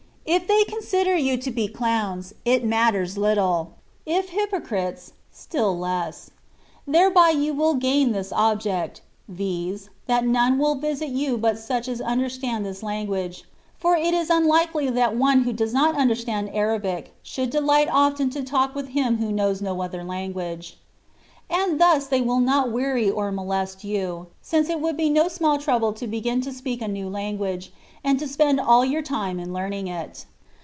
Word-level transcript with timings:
If 0.23 0.47
they 0.47 0.63
consider 0.65 1.17
you 1.17 1.35
to 1.37 1.51
be 1.51 1.67
cloumSy 1.67 2.31
it 2.45 2.63
matters 2.63 3.17
little; 3.17 3.73
if 4.05 4.29
hypocrites, 4.29 5.13
still 5.31 5.77
less. 5.77 6.29
Thereby 6.87 7.29
you 7.31 7.53
will 7.53 7.73
gain 7.73 8.11
this 8.13 8.31
object,— 8.31 9.01
^viz. 9.31 9.89
that 10.05 10.25
none 10.25 10.57
will 10.57 10.75
visit 10.75 11.09
you 11.09 11.37
but 11.37 11.57
such 11.59 11.87
as 11.89 11.99
understand 11.99 12.65
this 12.65 12.83
lan 12.83 13.07
guage; 13.07 13.43
for 13.77 13.97
it 13.97 14.13
is 14.13 14.29
unhkely 14.29 14.93
that 14.93 15.17
one 15.17 15.41
who 15.43 15.51
does 15.51 15.73
not 15.73 15.95
understand 15.95 16.51
Arabic,^ 16.53 17.07
should 17.23 17.49
delight 17.49 17.89
often 17.91 18.29
to 18.29 18.43
talk 18.43 18.73
with 18.73 18.89
him 18.89 19.17
who 19.17 19.33
knows 19.33 19.59
no 19.59 19.81
other 19.81 20.03
language. 20.03 20.77
And 21.49 21.81
thus 21.81 22.07
they 22.07 22.21
will 22.21 22.39
not 22.39 22.71
weary 22.71 23.09
or 23.09 23.29
molest 23.29 23.83
you, 23.83 24.27
ifeince 24.41 24.69
it 24.69 24.79
would 24.79 24.95
be 24.95 25.09
no 25.09 25.27
small 25.27 25.57
trouble 25.57 25.91
to 25.93 26.07
begin 26.07 26.39
to 26.41 26.53
speak 26.53 26.81
a 26.81 26.87
new 26.87 27.09
language, 27.09 27.73
and 28.05 28.17
to 28.17 28.27
spend 28.27 28.59
all 28.59 28.85
your 28.85 29.01
time 29.01 29.37
in 29.37 29.51
learning 29.53 29.87
it. 29.87 30.25